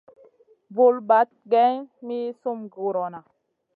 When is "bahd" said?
1.11-1.29